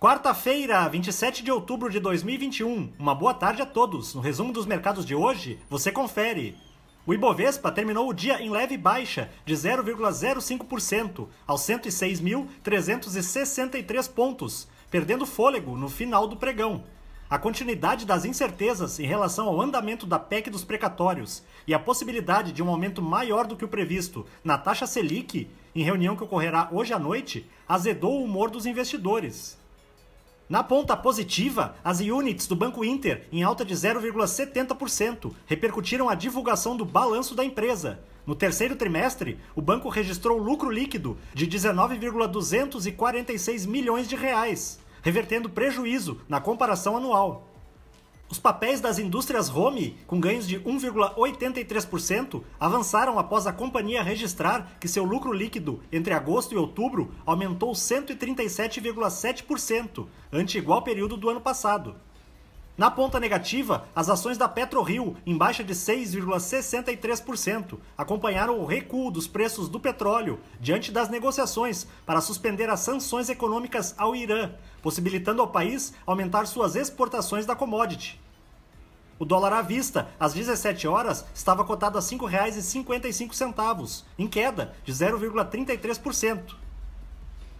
Quarta-feira, 0.00 0.88
27 0.88 1.44
de 1.44 1.52
outubro 1.52 1.88
de 1.90 2.00
2021. 2.00 2.90
Uma 2.98 3.14
boa 3.14 3.34
tarde 3.34 3.60
a 3.60 3.66
todos. 3.66 4.14
No 4.14 4.22
resumo 4.22 4.50
dos 4.50 4.64
mercados 4.64 5.04
de 5.04 5.14
hoje, 5.14 5.58
você 5.68 5.92
confere. 5.92 6.56
O 7.06 7.12
Ibovespa 7.12 7.70
terminou 7.70 8.08
o 8.08 8.14
dia 8.14 8.40
em 8.40 8.48
leve 8.48 8.78
baixa 8.78 9.28
de 9.44 9.52
0,05% 9.52 11.28
aos 11.46 11.60
106.363 11.60 14.10
pontos, 14.10 14.66
perdendo 14.90 15.26
fôlego 15.26 15.76
no 15.76 15.90
final 15.90 16.26
do 16.26 16.38
pregão. 16.38 16.82
A 17.28 17.38
continuidade 17.38 18.06
das 18.06 18.24
incertezas 18.24 18.98
em 18.98 19.04
relação 19.04 19.48
ao 19.48 19.60
andamento 19.60 20.06
da 20.06 20.18
PEC 20.18 20.48
dos 20.48 20.64
precatórios 20.64 21.42
e 21.66 21.74
a 21.74 21.78
possibilidade 21.78 22.52
de 22.52 22.62
um 22.62 22.70
aumento 22.70 23.02
maior 23.02 23.46
do 23.46 23.54
que 23.54 23.66
o 23.66 23.68
previsto 23.68 24.24
na 24.42 24.56
taxa 24.56 24.86
Selic, 24.86 25.50
em 25.74 25.84
reunião 25.84 26.16
que 26.16 26.24
ocorrerá 26.24 26.70
hoje 26.72 26.94
à 26.94 26.98
noite, 26.98 27.46
azedou 27.68 28.18
o 28.18 28.24
humor 28.24 28.48
dos 28.48 28.64
investidores. 28.64 29.60
Na 30.50 30.62
ponta 30.64 30.96
positiva, 30.96 31.76
as 31.84 32.00
units 32.00 32.48
do 32.48 32.56
Banco 32.56 32.84
Inter, 32.84 33.28
em 33.30 33.44
alta 33.44 33.64
de 33.64 33.72
0,70%, 33.72 35.32
repercutiram 35.46 36.08
a 36.08 36.16
divulgação 36.16 36.76
do 36.76 36.84
balanço 36.84 37.36
da 37.36 37.44
empresa. 37.44 38.00
No 38.26 38.34
terceiro 38.34 38.74
trimestre, 38.74 39.38
o 39.54 39.62
banco 39.62 39.88
registrou 39.88 40.36
lucro 40.36 40.68
líquido 40.68 41.16
de 41.32 41.46
19,246 41.46 43.64
milhões 43.64 44.08
de 44.08 44.16
reais, 44.16 44.80
revertendo 45.02 45.48
prejuízo 45.48 46.20
na 46.28 46.40
comparação 46.40 46.96
anual. 46.96 47.49
Os 48.30 48.38
papéis 48.38 48.80
das 48.80 49.00
indústrias 49.00 49.50
home, 49.50 49.98
com 50.06 50.20
ganhos 50.20 50.46
de 50.46 50.60
1,83%, 50.60 52.44
avançaram 52.60 53.18
após 53.18 53.44
a 53.44 53.52
companhia 53.52 54.04
registrar 54.04 54.76
que 54.78 54.86
seu 54.86 55.02
lucro 55.02 55.32
líquido 55.32 55.80
entre 55.90 56.14
agosto 56.14 56.54
e 56.54 56.56
outubro 56.56 57.12
aumentou 57.26 57.72
137,7%, 57.72 60.06
ante 60.32 60.58
igual 60.58 60.82
período 60.82 61.16
do 61.16 61.28
ano 61.28 61.40
passado. 61.40 61.96
Na 62.78 62.90
ponta 62.90 63.20
negativa, 63.20 63.86
as 63.94 64.08
ações 64.08 64.38
da 64.38 64.48
PetroRio, 64.48 65.14
em 65.26 65.36
baixa 65.36 65.62
de 65.62 65.74
6,63%, 65.74 67.78
acompanharam 67.96 68.58
o 68.58 68.64
recuo 68.64 69.10
dos 69.10 69.26
preços 69.26 69.68
do 69.68 69.78
petróleo 69.78 70.40
diante 70.58 70.90
das 70.90 71.10
negociações 71.10 71.86
para 72.06 72.22
suspender 72.22 72.70
as 72.70 72.80
sanções 72.80 73.28
econômicas 73.28 73.94
ao 73.98 74.16
Irã, 74.16 74.52
possibilitando 74.82 75.42
ao 75.42 75.48
país 75.48 75.92
aumentar 76.06 76.46
suas 76.46 76.74
exportações 76.74 77.44
da 77.44 77.54
commodity. 77.54 78.18
O 79.18 79.26
dólar 79.26 79.52
à 79.52 79.60
vista, 79.60 80.08
às 80.18 80.32
17 80.32 80.88
horas, 80.88 81.26
estava 81.34 81.62
cotado 81.62 81.98
a 81.98 82.00
R$ 82.00 82.06
5,55, 82.06 84.04
em 84.18 84.26
queda 84.26 84.74
de 84.82 84.94
0,33%. 84.94 86.54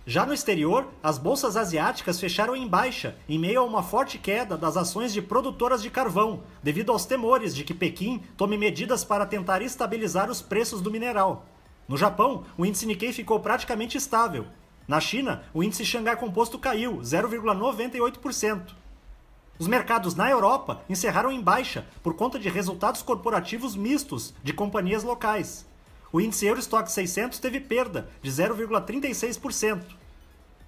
Já 0.07 0.25
no 0.25 0.33
exterior, 0.33 0.89
as 1.03 1.19
bolsas 1.19 1.59
asiáticas 1.59 2.19
fecharam 2.19 2.57
em 2.57 2.67
baixa, 2.67 3.17
em 3.29 3.39
meio 3.39 3.61
a 3.61 3.65
uma 3.65 3.83
forte 3.83 4.19
queda 4.19 4.57
das 4.57 4.77
ações 4.77 5.13
de 5.13 5.21
produtoras 5.21 5.83
de 5.83 5.91
carvão, 5.91 6.43
devido 6.63 6.91
aos 6.91 7.05
temores 7.05 7.55
de 7.55 7.65
que 7.65 7.75
Pequim 7.75 8.23
tome 8.35 8.57
medidas 8.57 9.05
para 9.05 9.27
tentar 9.27 9.61
estabilizar 9.61 10.31
os 10.31 10.41
preços 10.41 10.81
do 10.81 10.91
mineral. 10.91 11.45
No 11.87 11.99
Japão, 11.99 12.45
o 12.57 12.65
índice 12.65 12.87
Nikkei 12.87 13.13
ficou 13.13 13.41
praticamente 13.41 13.99
estável. 13.99 14.47
Na 14.89 15.01
China, 15.01 15.43
o 15.53 15.63
índice 15.63 15.85
Xangai 15.85 16.17
Composto 16.17 16.59
caiu 16.59 16.99
0,98%. 16.99 18.75
Os 19.59 19.69
mercados 19.69 20.15
na 20.15 20.31
Europa 20.31 20.81
encerraram 20.89 21.31
em 21.31 21.43
baixa 21.43 21.87
por 22.03 22.15
conta 22.15 22.39
de 22.39 22.49
resultados 22.49 23.03
corporativos 23.03 23.77
mistos 23.77 24.33
de 24.43 24.55
companhias 24.55 25.05
locais. 25.05 25.67
O 26.13 26.21
índice 26.21 26.47
Eurostock 26.47 26.91
600 26.91 27.39
teve 27.39 27.61
perda 27.61 28.09
de 28.21 28.31
0,36%. 28.31 29.83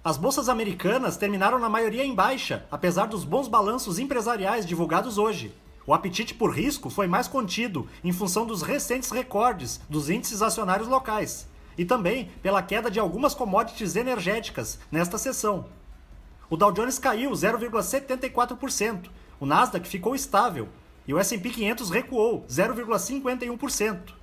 As 0.01 0.15
bolsas 0.15 0.47
americanas 0.47 1.17
terminaram 1.17 1.59
na 1.59 1.67
maioria 1.67 2.05
em 2.05 2.15
baixa, 2.15 2.65
apesar 2.71 3.07
dos 3.07 3.25
bons 3.25 3.49
balanços 3.49 3.99
empresariais 3.99 4.65
divulgados 4.65 5.17
hoje. 5.17 5.53
O 5.85 5.93
apetite 5.93 6.33
por 6.33 6.55
risco 6.55 6.89
foi 6.89 7.07
mais 7.07 7.27
contido 7.27 7.89
em 8.03 8.13
função 8.13 8.45
dos 8.45 8.61
recentes 8.61 9.11
recordes 9.11 9.81
dos 9.89 10.09
índices 10.09 10.41
acionários 10.41 10.87
locais 10.87 11.45
e 11.77 11.83
também 11.83 12.31
pela 12.41 12.63
queda 12.63 12.89
de 12.89 12.99
algumas 12.99 13.33
commodities 13.33 13.97
energéticas 13.97 14.79
nesta 14.89 15.17
sessão. 15.17 15.65
O 16.49 16.55
Dow 16.55 16.71
Jones 16.71 16.99
caiu 16.99 17.31
0,74%, 17.31 19.09
o 19.39 19.45
Nasdaq 19.45 19.87
ficou 19.87 20.15
estável 20.15 20.69
e 21.05 21.13
o 21.13 21.19
S&P 21.19 21.49
500 21.49 21.89
recuou 21.89 22.45
0,51%. 22.47 24.22